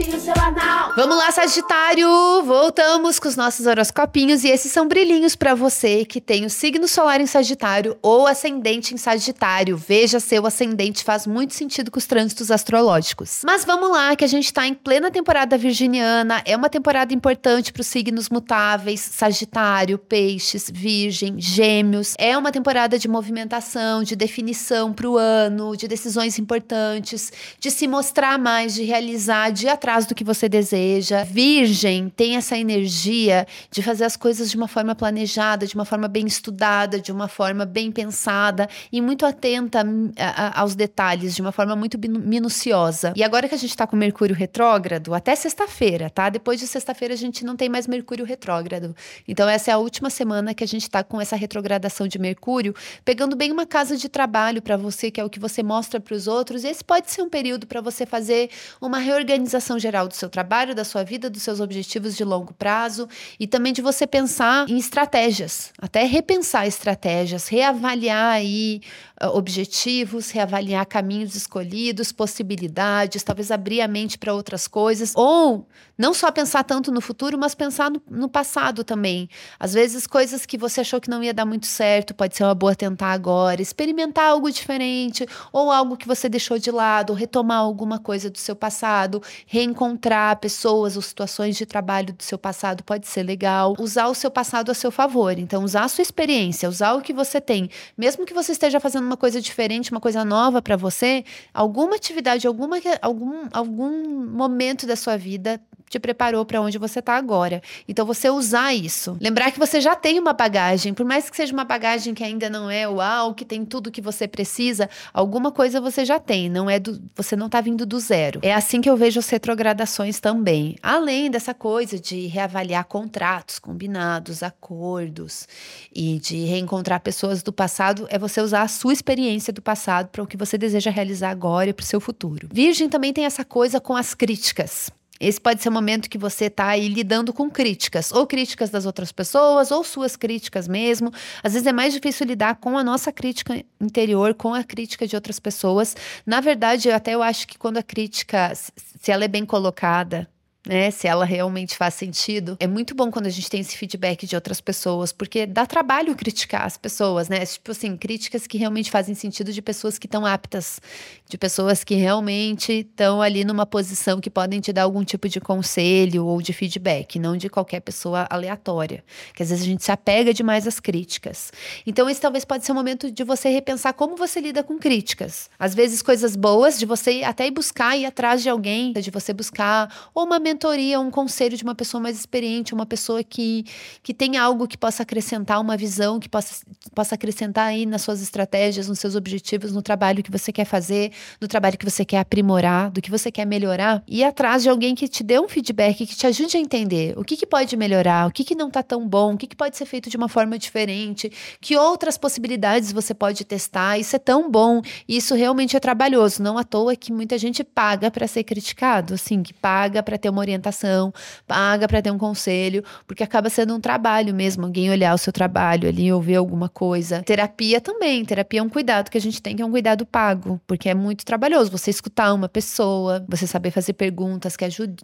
horoscopinho 0.00 0.18
semanal. 0.18 0.69
Vamos 0.96 1.16
lá, 1.16 1.30
Sagitário! 1.30 2.08
Voltamos 2.42 3.20
com 3.20 3.28
os 3.28 3.36
nossos 3.36 3.64
horoscopinhos 3.64 4.42
e 4.42 4.48
esses 4.48 4.72
são 4.72 4.88
brilhinhos 4.88 5.36
para 5.36 5.54
você 5.54 6.04
que 6.04 6.20
tem 6.20 6.44
o 6.44 6.50
signo 6.50 6.88
solar 6.88 7.20
em 7.20 7.26
Sagitário 7.26 7.96
ou 8.02 8.26
ascendente 8.26 8.92
em 8.92 8.96
Sagitário. 8.96 9.76
Veja 9.76 10.18
seu 10.18 10.44
ascendente, 10.44 11.04
faz 11.04 11.28
muito 11.28 11.54
sentido 11.54 11.92
com 11.92 11.98
os 11.98 12.06
trânsitos 12.06 12.50
astrológicos. 12.50 13.42
Mas 13.44 13.64
vamos 13.64 13.88
lá, 13.88 14.16
que 14.16 14.24
a 14.24 14.28
gente 14.28 14.52
tá 14.52 14.66
em 14.66 14.74
plena 14.74 15.12
temporada 15.12 15.56
virginiana, 15.56 16.42
é 16.44 16.56
uma 16.56 16.68
temporada 16.68 17.14
importante 17.14 17.72
para 17.72 17.82
os 17.82 17.86
signos 17.86 18.28
mutáveis, 18.28 19.00
Sagitário, 19.00 19.96
Peixes, 19.96 20.68
Virgem, 20.72 21.40
Gêmeos. 21.40 22.14
É 22.18 22.36
uma 22.36 22.50
temporada 22.50 22.98
de 22.98 23.06
movimentação, 23.06 24.02
de 24.02 24.16
definição 24.16 24.92
para 24.92 25.08
o 25.08 25.16
ano, 25.16 25.76
de 25.76 25.86
decisões 25.86 26.36
importantes, 26.36 27.32
de 27.60 27.70
se 27.70 27.86
mostrar 27.86 28.38
mais, 28.40 28.74
de 28.74 28.82
realizar, 28.82 29.50
de 29.50 29.66
ir 29.66 29.68
atrás 29.68 30.04
do 30.04 30.16
que 30.16 30.24
você 30.24 30.48
deseja. 30.48 30.79
Virgem 31.24 32.08
tem 32.08 32.36
essa 32.36 32.56
energia 32.56 33.46
de 33.70 33.82
fazer 33.82 34.04
as 34.04 34.16
coisas 34.16 34.50
de 34.50 34.56
uma 34.56 34.68
forma 34.68 34.94
planejada, 34.94 35.66
de 35.66 35.74
uma 35.74 35.84
forma 35.84 36.08
bem 36.08 36.26
estudada, 36.26 37.00
de 37.00 37.12
uma 37.12 37.28
forma 37.28 37.64
bem 37.64 37.90
pensada 37.90 38.68
e 38.92 39.00
muito 39.00 39.24
atenta 39.26 39.84
hum, 39.84 40.10
a, 40.16 40.46
a, 40.46 40.60
aos 40.60 40.74
detalhes, 40.74 41.34
de 41.34 41.42
uma 41.42 41.52
forma 41.52 41.74
muito 41.76 41.98
minuciosa. 41.98 43.12
E 43.16 43.22
agora 43.22 43.48
que 43.48 43.54
a 43.54 43.58
gente 43.58 43.70
está 43.70 43.86
com 43.86 43.96
Mercúrio 43.96 44.34
retrógrado, 44.34 45.14
até 45.14 45.34
sexta-feira, 45.34 46.10
tá? 46.10 46.28
Depois 46.28 46.58
de 46.58 46.66
sexta-feira 46.66 47.14
a 47.14 47.16
gente 47.16 47.44
não 47.44 47.56
tem 47.56 47.68
mais 47.68 47.86
Mercúrio 47.86 48.24
retrógrado. 48.24 48.94
Então 49.26 49.48
essa 49.48 49.70
é 49.70 49.74
a 49.74 49.78
última 49.78 50.10
semana 50.10 50.54
que 50.54 50.64
a 50.64 50.68
gente 50.68 50.82
está 50.82 51.02
com 51.02 51.20
essa 51.20 51.36
retrogradação 51.36 52.06
de 52.06 52.18
Mercúrio, 52.18 52.74
pegando 53.04 53.36
bem 53.36 53.52
uma 53.52 53.66
casa 53.66 53.96
de 53.96 54.08
trabalho 54.08 54.62
para 54.62 54.76
você, 54.76 55.10
que 55.10 55.20
é 55.20 55.24
o 55.24 55.30
que 55.30 55.38
você 55.38 55.62
mostra 55.62 56.00
para 56.00 56.14
os 56.14 56.26
outros. 56.26 56.64
Esse 56.64 56.84
pode 56.84 57.10
ser 57.10 57.22
um 57.22 57.28
período 57.28 57.66
para 57.66 57.80
você 57.80 58.06
fazer 58.06 58.50
uma 58.80 58.98
reorganização 58.98 59.78
geral 59.78 60.08
do 60.08 60.14
seu 60.14 60.28
trabalho, 60.28 60.69
da 60.74 60.84
sua 60.84 61.02
vida, 61.04 61.28
dos 61.28 61.42
seus 61.42 61.60
objetivos 61.60 62.16
de 62.16 62.24
longo 62.24 62.54
prazo 62.54 63.08
e 63.38 63.46
também 63.46 63.72
de 63.72 63.82
você 63.82 64.06
pensar 64.06 64.68
em 64.68 64.78
estratégias, 64.78 65.72
até 65.78 66.04
repensar 66.04 66.66
estratégias, 66.66 67.48
reavaliar 67.48 68.34
aí 68.34 68.80
uh, 69.22 69.28
objetivos, 69.28 70.30
reavaliar 70.30 70.86
caminhos 70.86 71.34
escolhidos, 71.34 72.12
possibilidades, 72.12 73.22
talvez 73.22 73.50
abrir 73.50 73.80
a 73.80 73.88
mente 73.88 74.18
para 74.18 74.34
outras 74.34 74.66
coisas 74.66 75.12
ou 75.14 75.66
não 75.98 76.14
só 76.14 76.30
pensar 76.32 76.64
tanto 76.64 76.90
no 76.90 77.00
futuro, 77.00 77.36
mas 77.38 77.54
pensar 77.54 77.90
no, 77.90 78.00
no 78.10 78.28
passado 78.28 78.82
também. 78.82 79.28
Às 79.58 79.74
vezes 79.74 80.06
coisas 80.06 80.46
que 80.46 80.56
você 80.56 80.80
achou 80.80 81.00
que 81.00 81.10
não 81.10 81.22
ia 81.22 81.34
dar 81.34 81.44
muito 81.44 81.66
certo, 81.66 82.14
pode 82.14 82.36
ser 82.36 82.44
uma 82.44 82.54
boa 82.54 82.74
tentar 82.74 83.12
agora, 83.12 83.60
experimentar 83.60 84.30
algo 84.30 84.50
diferente 84.50 85.26
ou 85.52 85.70
algo 85.70 85.96
que 85.96 86.08
você 86.08 86.28
deixou 86.28 86.58
de 86.58 86.70
lado, 86.70 87.12
retomar 87.12 87.58
alguma 87.58 87.98
coisa 87.98 88.30
do 88.30 88.38
seu 88.38 88.56
passado, 88.56 89.22
reencontrar 89.46 90.38
pessoas 90.38 90.59
ou 90.64 91.02
situações 91.02 91.56
de 91.56 91.66
trabalho 91.66 92.12
do 92.12 92.22
seu 92.22 92.38
passado 92.38 92.82
pode 92.84 93.06
ser 93.06 93.22
legal. 93.22 93.74
Usar 93.78 94.08
o 94.08 94.14
seu 94.14 94.30
passado 94.30 94.70
a 94.70 94.74
seu 94.74 94.90
favor. 94.90 95.38
Então, 95.38 95.64
usar 95.64 95.84
a 95.84 95.88
sua 95.88 96.02
experiência, 96.02 96.68
usar 96.68 96.94
o 96.94 97.00
que 97.00 97.12
você 97.12 97.40
tem. 97.40 97.70
Mesmo 97.96 98.26
que 98.26 98.34
você 98.34 98.52
esteja 98.52 98.80
fazendo 98.80 99.04
uma 99.04 99.16
coisa 99.16 99.40
diferente, 99.40 99.90
uma 99.90 100.00
coisa 100.00 100.24
nova 100.24 100.60
para 100.60 100.76
você, 100.76 101.24
alguma 101.52 101.96
atividade, 101.96 102.46
alguma, 102.46 102.78
algum, 103.00 103.48
algum 103.52 104.26
momento 104.26 104.86
da 104.86 104.96
sua 104.96 105.16
vida 105.16 105.60
te 105.90 105.98
preparou 105.98 106.44
para 106.44 106.60
onde 106.60 106.78
você 106.78 107.00
está 107.00 107.16
agora. 107.16 107.60
Então 107.88 108.06
você 108.06 108.30
usar 108.30 108.72
isso. 108.72 109.18
Lembrar 109.20 109.50
que 109.50 109.58
você 109.58 109.80
já 109.80 109.96
tem 109.96 110.20
uma 110.20 110.32
bagagem, 110.32 110.94
por 110.94 111.04
mais 111.04 111.28
que 111.28 111.36
seja 111.36 111.52
uma 111.52 111.64
bagagem 111.64 112.14
que 112.14 112.22
ainda 112.22 112.48
não 112.48 112.70
é 112.70 112.88
uau, 112.88 113.34
que 113.34 113.44
tem 113.44 113.64
tudo 113.64 113.90
que 113.90 114.00
você 114.00 114.28
precisa, 114.28 114.88
alguma 115.12 115.50
coisa 115.50 115.80
você 115.80 116.04
já 116.04 116.20
tem, 116.20 116.48
não 116.48 116.70
é 116.70 116.78
do, 116.78 117.02
você 117.16 117.34
não 117.34 117.46
está 117.46 117.60
vindo 117.60 117.84
do 117.84 117.98
zero. 117.98 118.38
É 118.42 118.54
assim 118.54 118.80
que 118.80 118.88
eu 118.88 118.96
vejo 118.96 119.18
as 119.18 119.28
retrogradações 119.28 120.20
também. 120.20 120.49
Além 120.82 121.30
dessa 121.30 121.54
coisa 121.54 121.98
de 121.98 122.26
reavaliar 122.26 122.84
contratos, 122.84 123.58
combinados, 123.58 124.42
acordos 124.42 125.46
e 125.94 126.18
de 126.18 126.44
reencontrar 126.44 127.00
pessoas 127.00 127.42
do 127.42 127.52
passado, 127.52 128.06
é 128.10 128.18
você 128.18 128.40
usar 128.40 128.62
a 128.62 128.68
sua 128.68 128.92
experiência 128.92 129.52
do 129.52 129.62
passado 129.62 130.08
para 130.08 130.22
o 130.22 130.26
que 130.26 130.36
você 130.36 130.58
deseja 130.58 130.90
realizar 130.90 131.30
agora 131.30 131.70
e 131.70 131.72
para 131.72 131.82
o 131.82 131.86
seu 131.86 132.00
futuro. 132.00 132.48
Virgem 132.52 132.88
também 132.88 133.12
tem 133.12 133.24
essa 133.24 133.44
coisa 133.44 133.80
com 133.80 133.94
as 133.94 134.14
críticas. 134.14 134.90
Esse 135.20 135.38
pode 135.38 135.62
ser 135.62 135.68
o 135.68 135.72
momento 135.72 136.08
que 136.08 136.16
você 136.16 136.46
está 136.46 136.68
aí 136.68 136.88
lidando 136.88 137.30
com 137.30 137.50
críticas, 137.50 138.10
ou 138.10 138.26
críticas 138.26 138.70
das 138.70 138.86
outras 138.86 139.12
pessoas, 139.12 139.70
ou 139.70 139.84
suas 139.84 140.16
críticas 140.16 140.66
mesmo. 140.66 141.12
Às 141.42 141.52
vezes 141.52 141.66
é 141.66 141.72
mais 141.72 141.92
difícil 141.92 142.26
lidar 142.26 142.56
com 142.56 142.78
a 142.78 142.82
nossa 142.82 143.12
crítica 143.12 143.62
interior, 143.78 144.32
com 144.32 144.54
a 144.54 144.64
crítica 144.64 145.06
de 145.06 145.14
outras 145.14 145.38
pessoas. 145.38 145.94
Na 146.24 146.40
verdade, 146.40 146.90
até 146.90 147.14
eu 147.14 147.22
acho 147.22 147.46
que 147.46 147.58
quando 147.58 147.76
a 147.76 147.82
crítica, 147.82 148.50
se 148.54 149.12
ela 149.12 149.26
é 149.26 149.28
bem 149.28 149.44
colocada, 149.44 150.26
né, 150.66 150.90
se 150.90 151.06
ela 151.06 151.24
realmente 151.24 151.76
faz 151.76 151.94
sentido. 151.94 152.56
É 152.60 152.66
muito 152.66 152.94
bom 152.94 153.10
quando 153.10 153.26
a 153.26 153.30
gente 153.30 153.48
tem 153.48 153.60
esse 153.60 153.76
feedback 153.76 154.26
de 154.26 154.34
outras 154.34 154.60
pessoas, 154.60 155.12
porque 155.12 155.46
dá 155.46 155.64
trabalho 155.64 156.14
criticar 156.14 156.66
as 156.66 156.76
pessoas, 156.76 157.28
né? 157.28 157.44
Tipo 157.46 157.70
assim, 157.70 157.96
críticas 157.96 158.46
que 158.46 158.58
realmente 158.58 158.90
fazem 158.90 159.14
sentido 159.14 159.52
de 159.52 159.62
pessoas 159.62 159.98
que 159.98 160.06
estão 160.06 160.26
aptas, 160.26 160.80
de 161.28 161.38
pessoas 161.38 161.82
que 161.82 161.94
realmente 161.94 162.80
estão 162.80 163.22
ali 163.22 163.42
numa 163.44 163.64
posição 163.64 164.20
que 164.20 164.28
podem 164.28 164.60
te 164.60 164.72
dar 164.72 164.82
algum 164.82 165.02
tipo 165.02 165.28
de 165.28 165.40
conselho 165.40 166.26
ou 166.26 166.42
de 166.42 166.52
feedback, 166.52 167.18
não 167.18 167.36
de 167.36 167.48
qualquer 167.48 167.80
pessoa 167.80 168.26
aleatória. 168.28 169.02
Que 169.34 169.42
às 169.42 169.48
vezes 169.48 169.64
a 169.64 169.66
gente 169.66 169.82
se 169.82 169.90
apega 169.90 170.34
demais 170.34 170.66
às 170.66 170.78
críticas. 170.78 171.52
Então, 171.86 172.08
esse 172.08 172.20
talvez 172.20 172.44
pode 172.44 172.66
ser 172.66 172.72
o 172.72 172.74
momento 172.74 173.10
de 173.10 173.24
você 173.24 173.48
repensar 173.48 173.94
como 173.94 174.14
você 174.14 174.40
lida 174.40 174.62
com 174.62 174.78
críticas. 174.78 175.48
Às 175.58 175.74
vezes, 175.74 176.02
coisas 176.02 176.36
boas, 176.36 176.78
de 176.78 176.84
você 176.84 177.22
até 177.24 177.46
ir 177.46 177.50
buscar, 177.50 177.96
ir 177.96 178.04
atrás 178.04 178.42
de 178.42 178.50
alguém, 178.50 178.92
de 178.92 179.10
você 179.10 179.32
buscar 179.32 180.10
ou 180.14 180.24
uma 180.24 180.38
mentoria, 180.50 181.00
um 181.00 181.10
conselho 181.10 181.56
de 181.56 181.62
uma 181.62 181.74
pessoa 181.74 182.00
mais 182.00 182.18
experiente, 182.18 182.74
uma 182.74 182.86
pessoa 182.86 183.22
que, 183.22 183.64
que 184.02 184.12
tem 184.12 184.36
algo 184.36 184.66
que 184.66 184.76
possa 184.76 185.02
acrescentar, 185.02 185.60
uma 185.60 185.76
visão 185.76 186.18
que 186.18 186.28
possa, 186.28 186.64
possa 186.94 187.14
acrescentar 187.14 187.68
aí 187.68 187.86
nas 187.86 188.02
suas 188.02 188.22
estratégias, 188.22 188.88
nos 188.88 188.98
seus 188.98 189.14
objetivos, 189.14 189.72
no 189.72 189.82
trabalho 189.82 190.22
que 190.22 190.30
você 190.30 190.52
quer 190.52 190.64
fazer, 190.64 191.12
no 191.40 191.48
trabalho 191.48 191.78
que 191.78 191.84
você 191.84 192.04
quer 192.04 192.18
aprimorar, 192.18 192.90
do 192.90 193.00
que 193.00 193.10
você 193.10 193.30
quer 193.30 193.46
melhorar. 193.46 194.02
E 194.06 194.24
atrás 194.24 194.62
de 194.62 194.68
alguém 194.68 194.94
que 194.94 195.08
te 195.08 195.22
dê 195.22 195.38
um 195.38 195.48
feedback, 195.48 196.06
que 196.06 196.16
te 196.16 196.26
ajude 196.26 196.56
a 196.56 196.60
entender 196.60 197.18
o 197.18 197.24
que, 197.24 197.36
que 197.36 197.46
pode 197.46 197.76
melhorar, 197.76 198.26
o 198.26 198.32
que, 198.32 198.44
que 198.44 198.54
não 198.54 198.68
está 198.68 198.82
tão 198.82 199.06
bom, 199.08 199.34
o 199.34 199.36
que, 199.36 199.46
que 199.46 199.56
pode 199.56 199.76
ser 199.76 199.86
feito 199.86 200.10
de 200.10 200.16
uma 200.16 200.28
forma 200.28 200.58
diferente, 200.58 201.30
que 201.60 201.76
outras 201.76 202.18
possibilidades 202.18 202.92
você 202.92 203.14
pode 203.14 203.44
testar. 203.44 203.98
Isso 203.98 204.16
é 204.16 204.18
tão 204.18 204.50
bom 204.50 204.80
isso 205.08 205.34
realmente 205.34 205.76
é 205.76 205.80
trabalhoso. 205.80 206.42
Não 206.42 206.58
à 206.58 206.64
toa 206.64 206.96
que 206.96 207.12
muita 207.12 207.36
gente 207.38 207.64
paga 207.64 208.10
para 208.10 208.26
ser 208.26 208.44
criticado, 208.44 209.14
assim, 209.14 209.42
que 209.42 209.52
paga 209.52 210.02
para 210.02 210.18
ter 210.18 210.28
uma 210.28 210.39
orientação, 210.40 211.12
paga 211.46 211.86
para 211.86 212.02
ter 212.02 212.10
um 212.10 212.18
conselho, 212.18 212.84
porque 213.06 213.22
acaba 213.22 213.48
sendo 213.48 213.74
um 213.74 213.80
trabalho 213.80 214.34
mesmo, 214.34 214.64
alguém 214.64 214.90
olhar 214.90 215.14
o 215.14 215.18
seu 215.18 215.32
trabalho 215.32 215.88
ali, 215.88 216.12
ouvir 216.12 216.36
alguma 216.36 216.68
coisa. 216.68 217.22
Terapia 217.22 217.80
também, 217.80 218.24
terapia 218.24 218.60
é 218.60 218.62
um 218.62 218.68
cuidado 218.68 219.10
que 219.10 219.18
a 219.18 219.20
gente 219.20 219.40
tem, 219.40 219.56
que 219.56 219.62
é 219.62 219.66
um 219.66 219.70
cuidado 219.70 220.04
pago, 220.04 220.60
porque 220.66 220.88
é 220.88 220.94
muito 220.94 221.24
trabalhoso 221.24 221.70
você 221.70 221.90
escutar 221.90 222.32
uma 222.32 222.48
pessoa, 222.48 223.24
você 223.28 223.46
saber 223.46 223.70
fazer 223.70 223.92
perguntas 223.92 224.56
que 224.56 224.64
ajude, 224.64 224.96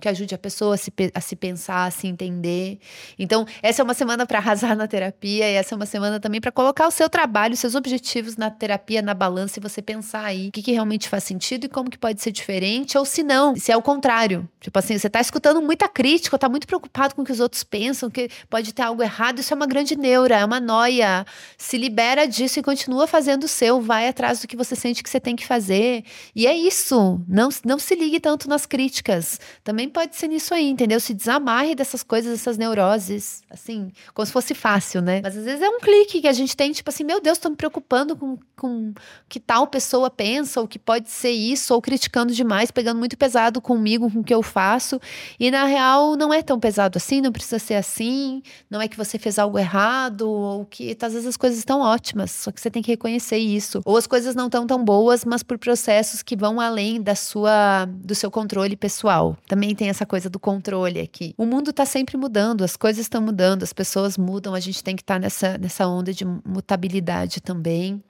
que 0.00 0.08
ajude 0.08 0.34
a 0.34 0.38
pessoa 0.38 0.74
a 0.74 0.78
se, 0.78 0.92
a 1.14 1.20
se 1.20 1.36
pensar, 1.36 1.86
a 1.86 1.90
se 1.90 2.06
entender. 2.06 2.78
Então, 3.18 3.46
essa 3.62 3.82
é 3.82 3.84
uma 3.84 3.94
semana 3.94 4.26
para 4.26 4.38
arrasar 4.38 4.76
na 4.76 4.86
terapia 4.86 5.50
e 5.50 5.54
essa 5.54 5.74
é 5.74 5.76
uma 5.76 5.86
semana 5.86 6.20
também 6.20 6.40
para 6.40 6.52
colocar 6.52 6.86
o 6.86 6.90
seu 6.90 7.08
trabalho, 7.08 7.56
seus 7.56 7.74
objetivos 7.74 8.36
na 8.36 8.50
terapia, 8.50 9.02
na 9.02 9.14
balança 9.14 9.58
e 9.58 9.62
você 9.62 9.82
pensar 9.82 10.24
aí 10.24 10.48
o 10.48 10.52
que, 10.52 10.62
que 10.62 10.72
realmente 10.72 11.08
faz 11.08 11.24
sentido 11.24 11.64
e 11.64 11.68
como 11.68 11.90
que 11.90 11.98
pode 11.98 12.20
ser 12.20 12.32
diferente, 12.32 12.96
ou 12.96 13.04
se 13.04 13.22
não, 13.22 13.56
se 13.56 13.72
é 13.72 13.76
o 13.76 13.82
contrário. 13.82 14.48
Tipo 14.60 14.77
assim, 14.78 14.98
você 14.98 15.08
tá 15.10 15.20
escutando 15.20 15.60
muita 15.60 15.88
crítica, 15.88 16.38
tá 16.38 16.48
muito 16.48 16.66
preocupado 16.66 17.14
com 17.14 17.22
o 17.22 17.24
que 17.24 17.32
os 17.32 17.40
outros 17.40 17.64
pensam, 17.64 18.10
que 18.10 18.28
pode 18.48 18.72
ter 18.72 18.82
algo 18.82 19.02
errado, 19.02 19.40
isso 19.40 19.52
é 19.52 19.56
uma 19.56 19.66
grande 19.66 19.96
neura, 19.96 20.36
é 20.36 20.44
uma 20.44 20.60
noia. 20.60 21.26
Se 21.56 21.76
libera 21.76 22.26
disso 22.26 22.58
e 22.58 22.62
continua 22.62 23.06
fazendo 23.06 23.44
o 23.44 23.48
seu, 23.48 23.80
vai 23.80 24.08
atrás 24.08 24.40
do 24.40 24.48
que 24.48 24.56
você 24.56 24.76
sente 24.76 25.02
que 25.02 25.10
você 25.10 25.20
tem 25.20 25.34
que 25.36 25.46
fazer. 25.46 26.04
E 26.34 26.46
é 26.46 26.56
isso. 26.56 27.20
Não, 27.28 27.48
não 27.64 27.78
se 27.78 27.94
ligue 27.94 28.20
tanto 28.20 28.48
nas 28.48 28.66
críticas. 28.66 29.40
Também 29.64 29.88
pode 29.88 30.16
ser 30.16 30.28
nisso 30.28 30.54
aí, 30.54 30.68
entendeu? 30.68 31.00
Se 31.00 31.12
desamarre 31.12 31.74
dessas 31.74 32.02
coisas, 32.02 32.32
dessas 32.32 32.56
neuroses, 32.56 33.42
assim, 33.50 33.90
como 34.14 34.26
se 34.26 34.32
fosse 34.32 34.54
fácil, 34.54 35.02
né? 35.02 35.20
Mas 35.22 35.36
às 35.36 35.44
vezes 35.44 35.62
é 35.62 35.68
um 35.68 35.80
clique 35.80 36.20
que 36.20 36.28
a 36.28 36.32
gente 36.32 36.56
tem, 36.56 36.72
tipo 36.72 36.88
assim, 36.88 37.04
meu 37.04 37.20
Deus, 37.20 37.38
tô 37.38 37.50
me 37.50 37.56
preocupando 37.56 38.16
com, 38.16 38.38
com 38.56 38.92
que 39.28 39.40
tal 39.40 39.66
pessoa 39.66 40.10
pensa, 40.10 40.60
ou 40.60 40.68
que 40.68 40.78
pode 40.78 41.10
ser 41.10 41.30
isso, 41.30 41.74
ou 41.74 41.82
criticando 41.82 42.32
demais, 42.32 42.70
pegando 42.70 42.98
muito 42.98 43.16
pesado 43.16 43.60
comigo, 43.60 44.10
com 44.10 44.20
o 44.20 44.24
que 44.24 44.34
eu 44.34 44.42
faço 44.42 44.67
faço. 44.68 45.00
E 45.40 45.50
na 45.50 45.64
real 45.64 46.16
não 46.16 46.32
é 46.32 46.42
tão 46.42 46.60
pesado 46.60 46.98
assim, 46.98 47.20
não 47.20 47.32
precisa 47.32 47.58
ser 47.58 47.74
assim, 47.74 48.42
não 48.70 48.80
é 48.80 48.88
que 48.88 48.96
você 48.96 49.18
fez 49.18 49.38
algo 49.38 49.58
errado, 49.58 50.28
ou 50.28 50.64
que 50.66 50.96
às 51.00 51.12
vezes 51.12 51.26
as 51.26 51.36
coisas 51.36 51.58
estão 51.58 51.80
ótimas, 51.80 52.30
só 52.30 52.52
que 52.52 52.60
você 52.60 52.70
tem 52.70 52.82
que 52.82 52.90
reconhecer 52.90 53.38
isso. 53.38 53.80
Ou 53.84 53.96
as 53.96 54.06
coisas 54.06 54.34
não 54.34 54.46
estão 54.46 54.66
tão 54.66 54.84
boas, 54.84 55.24
mas 55.24 55.42
por 55.42 55.58
processos 55.58 56.22
que 56.22 56.36
vão 56.36 56.60
além 56.60 57.00
da 57.00 57.14
sua 57.14 57.86
do 57.86 58.14
seu 58.14 58.30
controle 58.30 58.76
pessoal. 58.76 59.36
Também 59.46 59.74
tem 59.74 59.88
essa 59.88 60.04
coisa 60.04 60.28
do 60.28 60.38
controle 60.38 61.00
aqui. 61.00 61.34
O 61.36 61.46
mundo 61.46 61.70
está 61.70 61.86
sempre 61.86 62.16
mudando, 62.16 62.62
as 62.62 62.76
coisas 62.76 63.02
estão 63.02 63.22
mudando, 63.22 63.62
as 63.62 63.72
pessoas 63.72 64.18
mudam, 64.18 64.54
a 64.54 64.60
gente 64.60 64.82
tem 64.82 64.94
que 64.94 65.02
estar 65.02 65.14
tá 65.14 65.20
nessa, 65.20 65.58
nessa 65.58 65.86
onda 65.86 66.12
de 66.12 66.24
mutabilidade 66.24 67.40
também. 67.40 68.02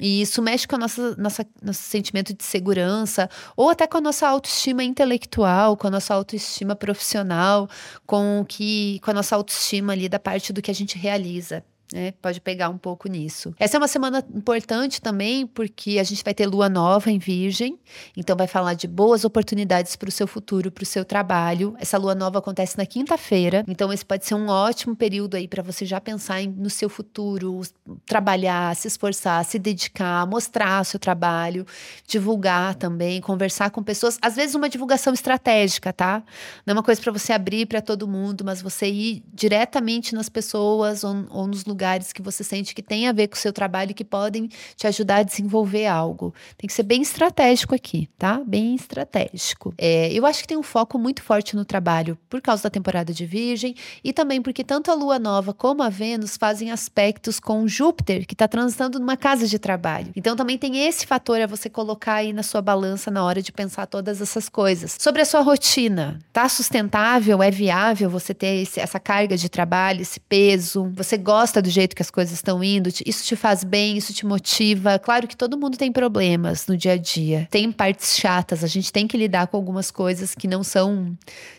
E 0.00 0.22
isso 0.22 0.42
mexe 0.42 0.66
com 0.66 0.76
o 0.76 0.78
nosso, 0.78 1.16
nosso 1.16 1.42
sentimento 1.72 2.34
de 2.34 2.42
segurança, 2.42 3.28
ou 3.56 3.70
até 3.70 3.86
com 3.86 3.98
a 3.98 4.00
nossa 4.00 4.26
autoestima 4.28 4.82
intelectual, 4.82 5.76
com 5.76 5.86
a 5.86 5.90
nossa 5.90 6.14
autoestima 6.14 6.74
profissional, 6.74 7.68
com, 8.06 8.44
que, 8.48 8.98
com 9.00 9.10
a 9.10 9.14
nossa 9.14 9.36
autoestima 9.36 9.92
ali 9.92 10.08
da 10.08 10.18
parte 10.18 10.52
do 10.52 10.60
que 10.60 10.70
a 10.70 10.74
gente 10.74 10.98
realiza. 10.98 11.64
Né? 11.94 12.12
Pode 12.20 12.40
pegar 12.40 12.68
um 12.70 12.76
pouco 12.76 13.08
nisso. 13.08 13.54
Essa 13.56 13.76
é 13.76 13.78
uma 13.78 13.86
semana 13.86 14.18
importante 14.34 15.00
também, 15.00 15.46
porque 15.46 16.00
a 16.00 16.02
gente 16.02 16.24
vai 16.24 16.34
ter 16.34 16.44
lua 16.44 16.68
nova 16.68 17.08
em 17.08 17.20
Virgem, 17.20 17.78
então 18.16 18.36
vai 18.36 18.48
falar 18.48 18.74
de 18.74 18.88
boas 18.88 19.24
oportunidades 19.24 19.94
para 19.94 20.08
o 20.08 20.12
seu 20.12 20.26
futuro, 20.26 20.72
para 20.72 20.82
o 20.82 20.86
seu 20.86 21.04
trabalho. 21.04 21.76
Essa 21.78 21.96
lua 21.96 22.12
nova 22.12 22.40
acontece 22.40 22.76
na 22.76 22.84
quinta-feira, 22.84 23.64
então 23.68 23.92
esse 23.92 24.04
pode 24.04 24.26
ser 24.26 24.34
um 24.34 24.48
ótimo 24.48 24.96
período 24.96 25.36
aí 25.36 25.46
para 25.46 25.62
você 25.62 25.86
já 25.86 26.00
pensar 26.00 26.42
em, 26.42 26.48
no 26.48 26.68
seu 26.68 26.88
futuro, 26.88 27.60
trabalhar, 28.04 28.74
se 28.74 28.88
esforçar, 28.88 29.44
se 29.44 29.56
dedicar, 29.56 30.26
mostrar 30.26 30.84
seu 30.84 30.98
trabalho, 30.98 31.64
divulgar 32.08 32.74
também, 32.74 33.20
conversar 33.20 33.70
com 33.70 33.84
pessoas. 33.84 34.18
Às 34.20 34.34
vezes, 34.34 34.56
uma 34.56 34.68
divulgação 34.68 35.14
estratégica, 35.14 35.92
tá? 35.92 36.24
Não 36.66 36.72
é 36.72 36.76
uma 36.76 36.82
coisa 36.82 37.00
para 37.00 37.12
você 37.12 37.32
abrir 37.32 37.66
para 37.66 37.80
todo 37.80 38.08
mundo, 38.08 38.44
mas 38.44 38.60
você 38.60 38.88
ir 38.88 39.22
diretamente 39.32 40.12
nas 40.12 40.28
pessoas 40.28 41.04
ou, 41.04 41.24
ou 41.30 41.46
nos 41.46 41.64
lugares 41.64 41.83
lugares 41.84 42.14
que 42.14 42.22
você 42.22 42.42
sente 42.42 42.74
que 42.74 42.82
tem 42.82 43.06
a 43.06 43.12
ver 43.12 43.28
com 43.28 43.34
o 43.34 43.38
seu 43.38 43.52
trabalho 43.52 43.90
e 43.90 43.94
que 43.94 44.04
podem 44.04 44.48
te 44.74 44.86
ajudar 44.86 45.16
a 45.16 45.22
desenvolver 45.22 45.86
algo. 45.86 46.34
Tem 46.56 46.66
que 46.66 46.72
ser 46.72 46.82
bem 46.82 47.02
estratégico 47.02 47.74
aqui, 47.74 48.08
tá? 48.16 48.40
Bem 48.46 48.74
estratégico. 48.74 49.74
É, 49.76 50.10
eu 50.10 50.24
acho 50.24 50.40
que 50.40 50.48
tem 50.48 50.56
um 50.56 50.62
foco 50.62 50.98
muito 50.98 51.22
forte 51.22 51.54
no 51.54 51.64
trabalho 51.64 52.16
por 52.30 52.40
causa 52.40 52.62
da 52.62 52.70
temporada 52.70 53.12
de 53.12 53.26
Virgem 53.26 53.74
e 54.02 54.14
também 54.14 54.40
porque 54.40 54.64
tanto 54.64 54.90
a 54.90 54.94
Lua 54.94 55.18
Nova 55.18 55.52
como 55.52 55.82
a 55.82 55.90
Vênus 55.90 56.38
fazem 56.38 56.70
aspectos 56.70 57.38
com 57.38 57.68
Júpiter, 57.68 58.26
que 58.26 58.34
está 58.34 58.48
transitando 58.48 58.98
numa 58.98 59.16
casa 59.16 59.46
de 59.46 59.58
trabalho. 59.58 60.10
Então 60.16 60.34
também 60.34 60.56
tem 60.56 60.86
esse 60.86 61.06
fator 61.06 61.38
a 61.42 61.46
você 61.46 61.68
colocar 61.68 62.14
aí 62.14 62.32
na 62.32 62.42
sua 62.42 62.62
balança 62.62 63.10
na 63.10 63.22
hora 63.22 63.42
de 63.42 63.52
pensar 63.52 63.86
todas 63.86 64.22
essas 64.22 64.48
coisas. 64.48 64.96
Sobre 64.98 65.20
a 65.20 65.26
sua 65.26 65.42
rotina, 65.42 66.18
tá 66.32 66.48
sustentável? 66.48 67.42
É 67.42 67.50
viável 67.50 68.08
você 68.08 68.32
ter 68.32 68.62
esse, 68.62 68.80
essa 68.80 68.98
carga 68.98 69.36
de 69.36 69.50
trabalho, 69.50 70.00
esse 70.00 70.18
peso? 70.18 70.90
Você 70.94 71.18
gosta 71.18 71.60
do 71.60 71.73
jeito 71.74 71.94
que 71.94 72.02
as 72.02 72.10
coisas 72.10 72.34
estão 72.34 72.62
indo, 72.62 72.88
isso 73.04 73.24
te 73.24 73.36
faz 73.36 73.64
bem, 73.64 73.96
isso 73.96 74.12
te 74.14 74.24
motiva. 74.24 74.98
Claro 74.98 75.26
que 75.28 75.36
todo 75.36 75.58
mundo 75.58 75.76
tem 75.76 75.92
problemas 75.92 76.66
no 76.66 76.76
dia 76.76 76.92
a 76.92 76.96
dia, 76.96 77.48
tem 77.50 77.70
partes 77.70 78.16
chatas, 78.16 78.64
a 78.64 78.66
gente 78.66 78.92
tem 78.92 79.06
que 79.06 79.16
lidar 79.16 79.46
com 79.48 79.56
algumas 79.56 79.90
coisas 79.90 80.34
que 80.34 80.46
não 80.48 80.62
são 80.62 81.16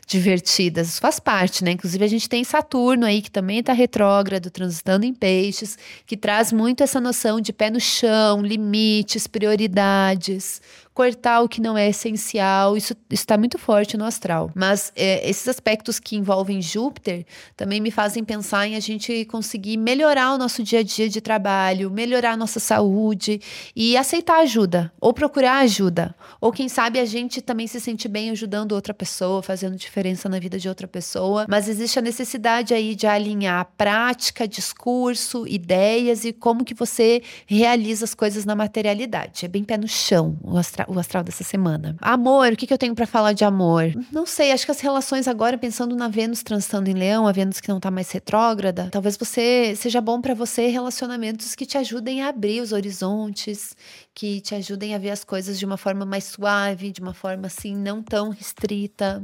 divertidas. 0.08 0.90
Isso 0.90 1.02
faz 1.02 1.20
parte, 1.20 1.64
né? 1.64 1.72
Inclusive, 1.72 2.04
a 2.04 2.08
gente 2.08 2.30
tem 2.30 2.44
Saturno 2.44 3.06
aí, 3.06 3.22
que 3.22 3.32
também 3.32 3.60
está 3.60 3.74
retrógrado, 3.74 4.50
transitando 4.50 5.06
em 5.06 5.14
peixes, 5.14 5.78
que 6.06 6.16
traz 6.16 6.52
muito 6.54 6.84
essa 6.84 7.02
noção 7.02 7.42
de 7.42 7.52
pé 7.52 7.70
no 7.70 7.80
chão, 7.80 8.42
limites, 8.42 9.28
prioridades 9.28 10.62
cortar 10.96 11.42
o 11.42 11.50
que 11.50 11.62
não 11.62 11.78
é 11.78 11.90
essencial. 11.90 12.78
Isso 12.78 12.96
está 13.12 13.38
muito 13.38 13.60
forte 13.60 13.98
no 13.98 14.06
astral. 14.06 14.50
Mas 14.56 14.94
é, 14.96 15.30
esses 15.30 15.46
aspectos 15.48 16.00
que 16.00 16.16
envolvem 16.16 16.62
Júpiter 16.62 17.26
também 17.56 17.82
me 17.82 17.92
fazem 17.92 18.24
pensar 18.24 18.66
em 18.66 18.76
a 18.76 18.80
gente 18.80 19.26
conseguir 19.26 19.76
melhorar 19.76 20.34
o 20.34 20.38
nosso 20.38 20.64
dia 20.64 20.80
a 20.80 20.84
dia 20.84 21.10
de 21.10 21.20
trabalho, 21.20 21.92
melhorar 21.92 22.32
a 22.32 22.38
nossa 22.38 22.62
saúde 22.62 23.42
e 23.76 23.98
aceitar 23.98 24.40
ajuda, 24.40 24.92
ou 25.02 25.14
procurar 25.14 25.58
ajuda. 25.60 26.16
Ou 26.40 26.52
quem 26.52 26.70
sabe 26.70 26.98
a 26.98 27.06
gente 27.06 27.42
também 27.42 27.68
se 27.68 27.82
sentir 27.82 28.08
bem 28.08 28.30
ajudando 28.30 28.72
outra 28.72 28.94
pessoa, 28.94 29.44
fazendo 29.44 29.76
diferença 29.76 30.30
na 30.30 30.40
vida 30.40 30.58
de 30.58 30.70
outra 30.70 30.88
pessoa. 30.88 31.46
Mas 31.50 31.68
existe 31.68 32.00
a 32.00 32.02
necessidade 32.02 32.74
aí 32.74 32.96
de 32.96 33.06
alinhar 33.06 33.68
prática, 33.78 34.48
discurso, 34.48 35.46
ideias 35.46 36.24
e 36.24 36.32
como 36.32 36.64
que 36.64 36.74
você 36.74 37.22
realiza 37.46 38.06
as 38.06 38.14
coisas 38.14 38.46
na 38.46 38.56
materialidade. 38.56 39.44
É 39.44 39.50
bem 39.50 39.66
pé 39.66 39.76
no 39.78 39.90
chão 39.90 40.38
o 40.42 40.58
o 40.88 41.00
astral 41.00 41.24
dessa 41.24 41.44
semana. 41.44 41.96
Amor, 42.02 42.54
o 42.54 42.56
que, 42.56 42.68
que 42.68 42.74
eu 42.74 42.78
tenho 42.78 42.96
para 42.96 43.06
falar 43.06 43.34
de 43.34 43.44
amor? 43.44 43.92
Não 44.12 44.26
sei, 44.26 44.52
acho 44.52 44.66
que 44.66 44.72
as 44.72 44.80
relações 44.80 45.28
agora, 45.28 45.58
pensando 45.58 45.96
na 45.96 46.08
Vênus 46.08 46.44
transitando 46.44 46.90
em 46.90 46.94
Leão, 46.94 47.28
a 47.28 47.32
Vênus 47.32 47.60
que 47.60 47.70
não 47.70 47.80
tá 47.80 47.90
mais 47.92 48.12
retrógrada, 48.12 48.90
talvez 48.92 49.18
você 49.18 49.76
seja 49.76 50.02
bom 50.02 50.22
para 50.22 50.34
você 50.34 50.68
relacionamentos 50.68 51.56
que 51.56 51.66
te 51.66 51.78
ajudem 51.78 52.22
a 52.22 52.30
abrir 52.30 52.62
os 52.62 52.72
horizontes, 52.72 53.76
que 54.14 54.42
te 54.42 54.56
ajudem 54.56 54.96
a 54.96 54.98
ver 54.98 55.12
as 55.12 55.24
coisas 55.24 55.60
de 55.60 55.66
uma 55.66 55.78
forma 55.78 56.06
mais 56.06 56.26
suave, 56.26 56.92
de 56.92 57.02
uma 57.02 57.14
forma 57.14 57.48
assim 57.48 57.76
não 57.76 58.02
tão 58.02 58.30
restrita 58.30 59.22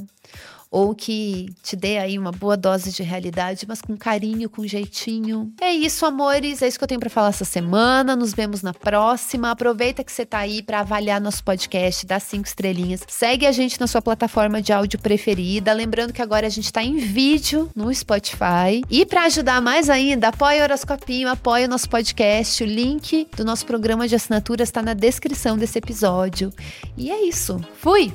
ou 0.71 0.95
que 0.95 1.53
te 1.62 1.75
dê 1.75 1.97
aí 1.97 2.18
uma 2.18 2.31
boa 2.31 2.56
dose 2.56 2.94
de 2.94 3.03
realidade, 3.03 3.65
mas 3.68 3.81
com 3.81 3.97
carinho, 3.97 4.50
com 4.50 4.65
jeitinho. 4.65 5.51
É 5.59 5.73
isso, 5.73 6.06
amores, 6.06 6.62
é 6.62 6.68
isso 6.69 6.77
que 6.77 6.83
eu 6.85 6.88
tenho 6.88 7.00
para 7.00 7.09
falar 7.09 7.27
essa 7.27 7.44
semana. 7.44 8.15
Nos 8.15 8.33
vemos 8.33 8.62
na 8.62 8.73
próxima. 8.73 9.51
Aproveita 9.51 10.01
que 10.01 10.12
você 10.12 10.25
tá 10.25 10.39
aí 10.39 10.63
para 10.63 10.79
avaliar 10.79 11.19
nosso 11.19 11.44
podcast, 11.44 12.06
dá 12.06 12.21
cinco 12.21 12.47
estrelinhas. 12.47 13.01
Segue 13.09 13.45
a 13.45 13.51
gente 13.51 13.77
na 13.81 13.85
sua 13.85 14.01
plataforma 14.01 14.62
de 14.62 14.71
áudio 14.71 14.97
preferida, 14.97 15.73
lembrando 15.73 16.13
que 16.13 16.21
agora 16.21 16.47
a 16.47 16.50
gente 16.50 16.71
tá 16.71 16.81
em 16.81 16.97
vídeo 16.97 17.69
no 17.75 17.94
Spotify. 17.94 18.81
E 18.89 19.06
para 19.06 19.25
ajudar 19.25 19.62
mais 19.62 19.89
ainda, 19.89 20.29
apoia 20.29 20.62
o 20.62 20.63
Horoscopinho, 20.63 21.27
apoia 21.27 21.65
o 21.65 21.69
nosso 21.69 21.89
podcast. 21.89 22.63
O 22.63 22.67
link 22.67 23.27
do 23.35 23.44
nosso 23.44 23.65
programa 23.65 24.07
de 24.07 24.15
assinaturas 24.15 24.69
está 24.69 24.81
na 24.81 24.94
descrição 24.94 25.57
desse 25.57 25.77
episódio. 25.77 26.53
E 26.95 27.12
é 27.12 27.25
isso. 27.27 27.59
Fui. 27.81 28.13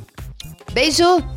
Beijo. 0.73 1.36